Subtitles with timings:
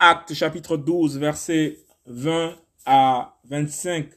[0.00, 2.56] Acte chapitre 12, versets 20
[2.86, 4.08] à 25.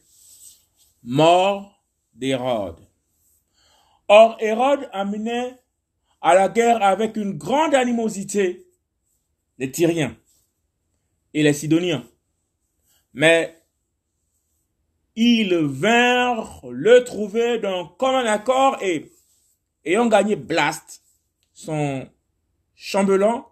[1.04, 2.78] Mort d'Hérode.
[4.08, 5.58] Or, Hérode amenait
[6.22, 8.68] à la guerre avec une grande animosité
[9.58, 10.16] les Tyriens
[11.34, 12.06] et les Sidoniens.
[13.14, 13.58] Mais
[15.16, 19.12] ils vinrent le trouver d'un commun accord et
[19.84, 21.04] ayant gagné Blast,
[21.54, 22.08] son
[22.76, 23.51] chambellan,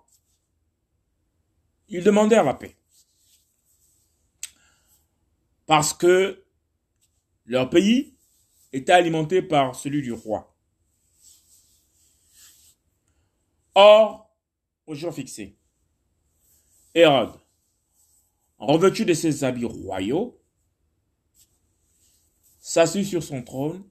[1.89, 2.75] ils demandèrent la paix.
[5.65, 6.45] Parce que
[7.45, 8.17] leur pays
[8.71, 10.55] était alimenté par celui du roi.
[13.75, 14.35] Or,
[14.85, 15.57] au jour fixé,
[16.93, 17.39] Hérode,
[18.57, 20.39] revêtu de ses habits royaux,
[22.59, 23.83] s'assit sur son trône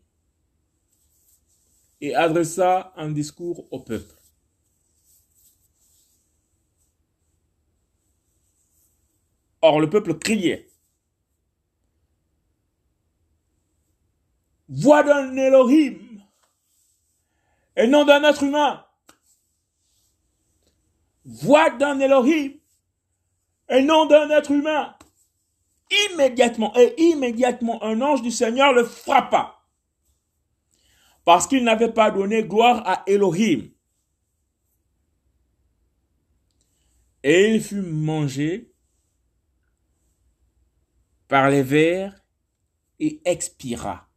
[2.01, 4.18] et adressa un discours au peuple.
[9.61, 10.69] Or, le peuple criait.
[14.69, 15.99] Voix d'un Elohim
[17.77, 18.85] et non d'un être humain.
[21.25, 22.53] Voix d'un Elohim
[23.69, 24.95] et non d'un être humain.
[26.11, 29.59] Immédiatement, et immédiatement, un ange du Seigneur le frappa.
[31.25, 33.71] Parce qu'il n'avait pas donné gloire à Elohim.
[37.23, 38.73] Et il fut mangé
[41.29, 42.25] par les vers
[42.99, 44.09] et expira.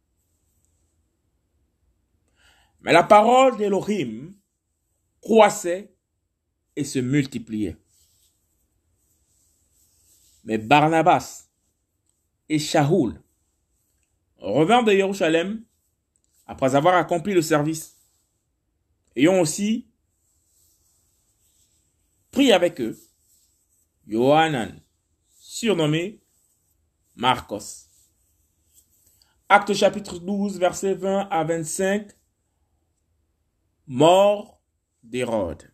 [2.80, 4.34] Mais la parole d'Elohim
[5.20, 5.94] croissait
[6.74, 7.76] et se multipliait.
[10.44, 11.48] Mais Barnabas
[12.48, 13.22] et Shaoul
[14.38, 15.64] revinrent de Jérusalem
[16.46, 17.96] après avoir accompli le service,
[19.14, 19.86] ayant aussi
[22.32, 22.98] pris avec eux
[24.08, 24.80] Johanan,
[25.38, 26.20] surnommé
[27.14, 27.88] Marcos.
[29.48, 32.10] Acte chapitre 12, versets 20 à 25.
[33.86, 34.62] Mort
[35.02, 35.70] d'Hérode.